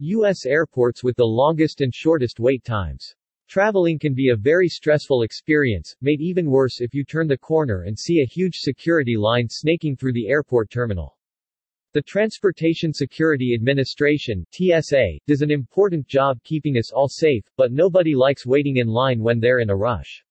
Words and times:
U.S. 0.00 0.44
airports 0.44 1.04
with 1.04 1.14
the 1.14 1.24
longest 1.24 1.80
and 1.80 1.94
shortest 1.94 2.40
wait 2.40 2.64
times. 2.64 3.14
Traveling 3.48 3.98
can 3.98 4.12
be 4.12 4.30
a 4.30 4.36
very 4.36 4.68
stressful 4.68 5.22
experience, 5.22 5.94
made 6.00 6.20
even 6.20 6.50
worse 6.50 6.80
if 6.80 6.92
you 6.92 7.04
turn 7.04 7.28
the 7.28 7.38
corner 7.38 7.82
and 7.82 7.96
see 7.96 8.20
a 8.20 8.26
huge 8.26 8.56
security 8.56 9.16
line 9.16 9.48
snaking 9.48 9.96
through 9.96 10.14
the 10.14 10.26
airport 10.26 10.68
terminal. 10.68 11.16
The 11.92 12.02
Transportation 12.02 12.92
Security 12.92 13.54
Administration 13.54 14.44
TSA, 14.50 15.18
does 15.28 15.42
an 15.42 15.52
important 15.52 16.08
job 16.08 16.42
keeping 16.42 16.76
us 16.76 16.90
all 16.90 17.08
safe, 17.08 17.44
but 17.56 17.70
nobody 17.70 18.16
likes 18.16 18.44
waiting 18.44 18.78
in 18.78 18.88
line 18.88 19.20
when 19.20 19.38
they're 19.38 19.60
in 19.60 19.70
a 19.70 19.76
rush. 19.76 20.24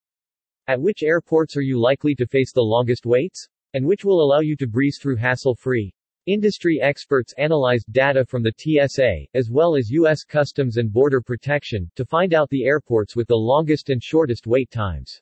At 0.67 0.81
which 0.81 1.03
airports 1.03 1.55
are 1.55 1.61
you 1.61 1.79
likely 1.79 2.15
to 2.15 2.27
face 2.27 2.51
the 2.51 2.61
longest 2.61 3.05
waits? 3.05 3.47
And 3.73 3.85
which 3.85 4.03
will 4.03 4.21
allow 4.21 4.41
you 4.41 4.57
to 4.57 4.67
breeze 4.67 4.99
through 5.01 5.15
hassle-free? 5.15 5.93
Industry 6.25 6.79
experts 6.81 7.33
analyzed 7.37 7.91
data 7.91 8.23
from 8.23 8.43
the 8.43 8.53
TSA, 8.57 9.25
as 9.33 9.49
well 9.51 9.75
as 9.75 9.89
U.S. 9.89 10.23
Customs 10.23 10.77
and 10.77 10.89
Border 10.89 11.19
Protection, 11.19 11.91
to 11.97 12.05
find 12.05 12.33
out 12.33 12.49
the 12.49 12.63
airports 12.63 13.13
with 13.13 13.27
the 13.27 13.35
longest 13.35 13.89
and 13.89 14.01
shortest 14.01 14.47
wait 14.47 14.71
times. 14.71 15.21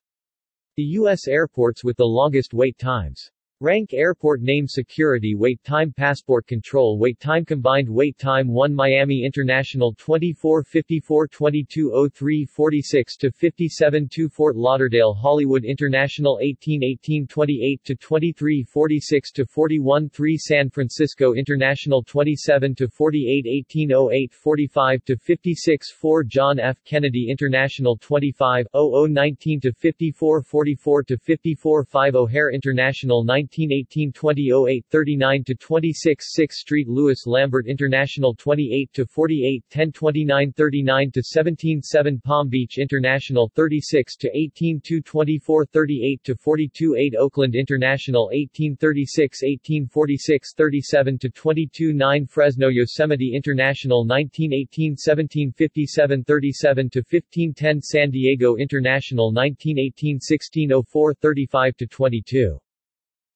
The 0.76 0.84
U.S. 0.84 1.28
airports 1.28 1.84
with 1.84 1.98
the 1.98 2.06
longest 2.06 2.54
wait 2.54 2.78
times. 2.78 3.32
Rank 3.64 3.94
Airport 3.94 4.42
Name 4.42 4.68
Security 4.68 5.36
Wait 5.36 5.64
Time 5.64 5.94
Passport 5.96 6.48
Control 6.48 6.98
Wait 6.98 7.20
Time 7.20 7.46
Combined 7.46 7.88
Wait 7.88 8.18
Time 8.18 8.48
1 8.48 8.74
Miami 8.74 9.24
International 9.24 9.94
24 10.00 10.64
54 10.64 11.28
22 11.28 12.10
03 12.12 12.44
46 12.44 13.18
to 13.18 13.30
57 13.30 14.10
2 14.12 14.30
Fort 14.30 14.56
Lauderdale 14.56 15.14
Hollywood 15.14 15.64
International 15.64 16.40
18 16.42 16.84
18 16.84 17.28
28 17.28 17.84
to 17.84 17.96
23 17.96 18.64
46 18.64 19.32
to 19.32 19.46
41 19.46 20.10
3 20.10 20.38
San 20.40 20.68
Francisco 20.68 21.34
International 21.36 22.02
27 22.02 22.74
to 22.74 22.88
48 22.88 23.46
18 23.46 23.92
08 23.92 24.34
45 24.34 25.06
to 25.06 25.16
56 25.16 25.92
4 25.92 26.24
John 26.24 26.60
F. 26.60 26.84
Kennedy 26.84 27.28
International 27.30 27.96
25 27.96 28.66
00 28.76 29.06
19 29.06 29.62
to 29.62 29.72
54 29.72 30.42
44 30.42 31.04
to 31.04 31.16
54 31.16 31.84
5 31.84 32.16
O'Hare 32.16 32.50
International 32.50 33.24
19 33.24 33.51
1918 33.52 34.14
2008 34.14 34.86
39 34.90 35.44
to 35.44 35.56
26 35.56 36.34
6th 36.40 36.52
Street 36.52 36.88
Louis 36.88 37.22
Lambert 37.26 37.68
International 37.68 38.34
28 38.34 38.94
to 38.94 39.06
48 39.06 39.66
10 39.70 39.92
29 39.92 40.54
39 40.54 41.12
to 41.12 41.22
17 41.22 41.82
7 41.82 42.22
Palm 42.24 42.48
Beach 42.48 42.78
International 42.78 43.52
36 43.54 44.16
to 44.16 44.30
18 44.34 44.80
2 44.82 45.02
24 45.02 45.66
38 45.66 46.24
to 46.24 46.36
42 46.36 46.96
8 46.96 47.16
Oakland 47.20 47.56
International 47.56 48.28
1836 48.28 49.44
1846 49.44 50.54
37 50.56 51.18
to 51.18 51.30
22 51.30 51.92
9 51.92 52.26
Fresno 52.28 52.70
Yosemite 52.70 53.34
International 53.36 54.08
1918 54.08 54.96
17 54.96 55.52
57 55.52 56.24
37 56.24 56.90
to 56.90 57.04
15 57.04 57.54
10 57.54 57.82
San 57.82 58.10
Diego 58.10 58.56
International 58.56 59.34
1918 59.34 60.16
1604 60.16 61.14
35 61.16 61.76
to 61.76 61.88
22 61.88 62.58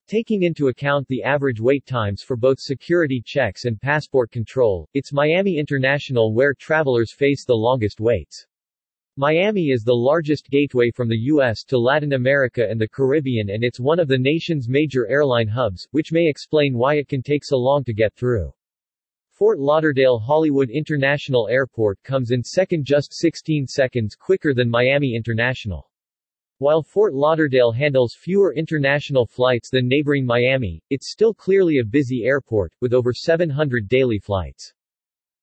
Taking 0.08 0.44
into 0.44 0.68
account 0.68 1.08
the 1.08 1.24
average 1.24 1.60
wait 1.60 1.84
times 1.84 2.22
for 2.22 2.36
both 2.36 2.60
security 2.60 3.20
checks 3.26 3.64
and 3.64 3.80
passport 3.80 4.30
control, 4.30 4.88
it's 4.94 5.12
Miami 5.12 5.58
International 5.58 6.32
where 6.32 6.54
travelers 6.54 7.12
face 7.12 7.44
the 7.44 7.56
longest 7.56 7.98
waits. 7.98 8.46
Miami 9.16 9.70
is 9.70 9.82
the 9.82 9.92
largest 9.92 10.48
gateway 10.48 10.92
from 10.92 11.08
the 11.08 11.18
U.S. 11.32 11.64
to 11.64 11.76
Latin 11.76 12.12
America 12.12 12.64
and 12.70 12.80
the 12.80 12.86
Caribbean 12.86 13.50
and 13.50 13.64
it's 13.64 13.80
one 13.80 13.98
of 13.98 14.06
the 14.06 14.16
nation's 14.16 14.68
major 14.68 15.08
airline 15.08 15.48
hubs, 15.48 15.88
which 15.90 16.12
may 16.12 16.28
explain 16.28 16.78
why 16.78 16.94
it 16.94 17.08
can 17.08 17.20
take 17.20 17.44
so 17.44 17.56
long 17.56 17.82
to 17.82 17.92
get 17.92 18.14
through. 18.14 18.52
Fort 19.32 19.58
Lauderdale 19.58 20.20
Hollywood 20.20 20.70
International 20.70 21.48
Airport 21.48 22.00
comes 22.04 22.30
in 22.30 22.44
second 22.44 22.84
just 22.84 23.12
16 23.12 23.66
seconds 23.66 24.14
quicker 24.14 24.54
than 24.54 24.70
Miami 24.70 25.16
International. 25.16 25.90
While 26.58 26.82
Fort 26.82 27.12
Lauderdale 27.12 27.70
handles 27.70 28.16
fewer 28.18 28.54
international 28.54 29.26
flights 29.26 29.68
than 29.68 29.86
neighboring 29.86 30.24
Miami, 30.24 30.82
it's 30.88 31.12
still 31.12 31.34
clearly 31.34 31.80
a 31.80 31.84
busy 31.84 32.24
airport, 32.24 32.72
with 32.80 32.94
over 32.94 33.12
700 33.12 33.86
daily 33.90 34.18
flights. 34.18 34.72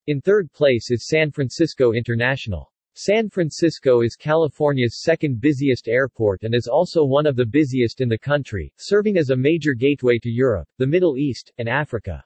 In 0.07 0.21
third 0.21 0.51
place 0.53 0.89
is 0.89 1.07
San 1.07 1.29
Francisco 1.29 1.91
International. 1.91 2.73
San 2.95 3.29
Francisco 3.29 4.01
is 4.01 4.15
California's 4.15 5.03
second 5.03 5.39
busiest 5.39 5.87
airport 5.87 6.41
and 6.41 6.55
is 6.55 6.67
also 6.67 7.05
one 7.05 7.27
of 7.27 7.35
the 7.35 7.45
busiest 7.45 8.01
in 8.01 8.09
the 8.09 8.17
country, 8.17 8.73
serving 8.77 9.15
as 9.15 9.29
a 9.29 9.35
major 9.35 9.75
gateway 9.75 10.17
to 10.17 10.31
Europe, 10.31 10.67
the 10.79 10.87
Middle 10.87 11.15
East, 11.15 11.51
and 11.59 11.69
Africa. 11.69 12.25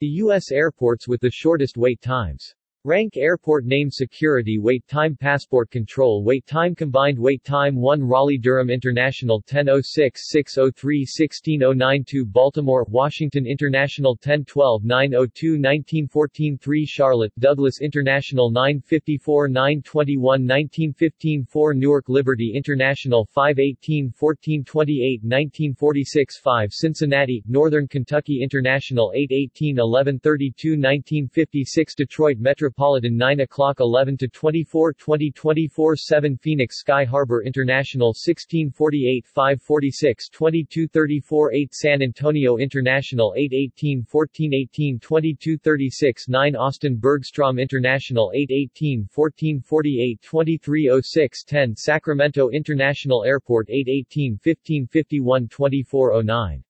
The 0.00 0.08
U.S. 0.24 0.50
airports 0.50 1.06
with 1.06 1.20
the 1.20 1.30
shortest 1.30 1.76
wait 1.76 2.00
times. 2.00 2.56
Rank 2.84 3.18
Airport 3.18 3.66
Name 3.66 3.90
Security 3.90 4.58
Wait 4.58 4.88
Time 4.88 5.14
Passport 5.14 5.70
Control 5.70 6.24
Wait 6.24 6.46
Time 6.46 6.74
Combined 6.74 7.18
Wait 7.18 7.44
Time 7.44 7.76
1 7.76 8.02
Raleigh-Durham 8.02 8.70
International 8.70 9.42
10.06-603-1609 9.42 12.32
Baltimore, 12.32 12.86
Washington 12.88 13.46
International 13.46 14.16
10.12-902-1914 14.16 16.58
3 16.58 16.86
Charlotte, 16.86 17.30
Douglas 17.38 17.82
International 17.82 18.50
954-921-1915 18.50 21.46
4 21.46 21.74
Newark 21.74 22.08
Liberty 22.08 22.52
International 22.54 23.28
518-1428 23.36 25.22
1946 25.22 26.38
5 26.38 26.72
Cincinnati, 26.72 27.44
Northern 27.46 27.86
Kentucky 27.86 28.40
International 28.42 29.12
818-1132 29.14 30.78
1956 30.78 31.94
Detroit 31.94 32.38
Metro 32.38 32.69
Metropolitan 32.70 33.16
9 33.16 33.40
o'clock 33.40 33.80
11 33.80 34.16
to 34.18 34.28
24 34.28 34.92
2024 34.92 35.96
7 35.96 36.36
Phoenix 36.36 36.78
Sky 36.78 37.04
Harbor 37.04 37.42
International 37.42 38.10
1648 38.10 39.26
546 39.26 40.28
2234 40.28 41.52
8 41.52 41.74
San 41.74 42.02
Antonio 42.02 42.58
International 42.58 43.34
818 43.36 44.06
1418 44.08 45.00
2236 45.00 46.28
9 46.28 46.54
Austin 46.54 46.96
Bergstrom 46.96 47.58
International 47.58 48.30
818 48.36 49.08
1448 49.12 50.22
2306 50.22 51.42
10 51.42 51.74
Sacramento 51.74 52.50
International 52.50 53.24
Airport 53.24 53.68
818 53.68 54.38
1551 54.44 55.48
2409 55.48 56.62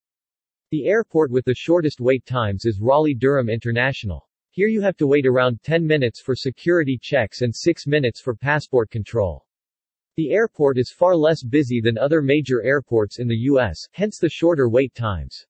the 0.71 0.87
airport 0.87 1.33
with 1.33 1.45
the 1.45 1.55
shortest 1.55 2.01
wait 2.01 2.25
times 2.25 2.65
is 2.65 2.81
Raleigh-Durham 2.81 3.49
International. 3.49 4.30
Here 4.53 4.67
you 4.67 4.81
have 4.81 4.97
to 4.97 5.07
wait 5.07 5.27
around 5.27 5.63
10 5.63 5.87
minutes 5.87 6.21
for 6.21 6.35
security 6.35 6.99
checks 7.01 7.43
and 7.43 7.55
6 7.55 7.87
minutes 7.87 8.21
for 8.21 8.35
passport 8.35 8.91
control. 8.91 9.47
The 10.17 10.33
airport 10.33 10.77
is 10.77 10.91
far 10.91 11.15
less 11.15 11.45
busy 11.45 11.81
than 11.81 11.97
other 11.97 12.21
major 12.21 12.61
airports 12.65 13.21
in 13.21 13.29
the 13.29 13.43
U.S., 13.53 13.79
hence 13.93 14.19
the 14.19 14.29
shorter 14.29 14.69
wait 14.69 14.93
times. 14.93 15.47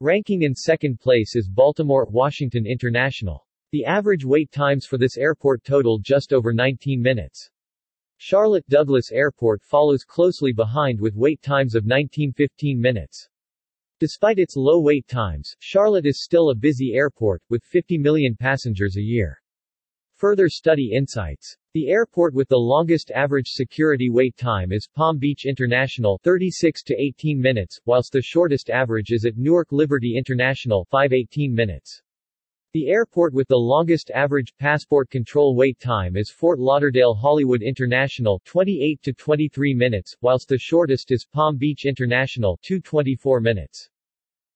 Ranking 0.00 0.42
in 0.42 0.54
second 0.54 1.00
place 1.00 1.36
is 1.36 1.48
Baltimore, 1.48 2.06
Washington 2.10 2.66
International. 2.66 3.46
The 3.72 3.86
average 3.86 4.26
wait 4.26 4.52
times 4.52 4.84
for 4.84 4.98
this 4.98 5.16
airport 5.16 5.64
total 5.64 5.98
just 5.98 6.34
over 6.34 6.52
19 6.52 7.00
minutes. 7.00 7.50
Charlotte 8.18 8.68
Douglas 8.68 9.10
Airport 9.10 9.62
follows 9.62 10.04
closely 10.04 10.52
behind 10.52 11.00
with 11.00 11.16
wait 11.16 11.40
times 11.40 11.74
of 11.74 11.84
19-15 11.84 12.76
minutes. 12.76 13.30
Despite 14.00 14.38
its 14.38 14.54
low 14.54 14.80
wait 14.80 15.08
times, 15.08 15.56
Charlotte 15.58 16.06
is 16.06 16.22
still 16.22 16.50
a 16.50 16.54
busy 16.54 16.94
airport, 16.94 17.42
with 17.50 17.64
50 17.64 17.98
million 17.98 18.36
passengers 18.36 18.96
a 18.96 19.02
year. 19.02 19.42
Further 20.14 20.48
study 20.48 20.92
insights. 20.92 21.56
The 21.74 21.88
airport 21.88 22.32
with 22.32 22.48
the 22.48 22.56
longest 22.56 23.10
average 23.10 23.48
security 23.48 24.08
wait 24.08 24.36
time 24.36 24.70
is 24.70 24.86
Palm 24.86 25.18
Beach 25.18 25.46
International 25.46 26.20
36 26.22 26.82
to 26.84 26.94
18 27.00 27.40
minutes, 27.40 27.80
whilst 27.86 28.12
the 28.12 28.22
shortest 28.22 28.70
average 28.70 29.10
is 29.10 29.24
at 29.24 29.36
Newark 29.36 29.72
Liberty 29.72 30.16
International 30.16 30.84
518 30.92 31.52
minutes. 31.52 32.02
The 32.74 32.88
airport 32.88 33.32
with 33.32 33.48
the 33.48 33.56
longest 33.56 34.10
average 34.10 34.54
passport 34.58 35.08
control 35.08 35.56
wait 35.56 35.80
time 35.80 36.18
is 36.18 36.28
Fort 36.28 36.58
Lauderdale 36.58 37.14
Hollywood 37.14 37.62
International 37.62 38.42
28 38.44 39.02
to 39.04 39.14
23 39.14 39.72
minutes, 39.72 40.14
whilst 40.20 40.50
the 40.50 40.58
shortest 40.58 41.10
is 41.10 41.24
Palm 41.24 41.56
Beach 41.56 41.86
International 41.86 42.58
224 42.60 43.40
minutes. 43.40 43.88